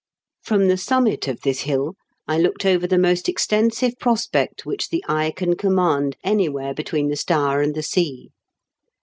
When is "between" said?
6.73-7.09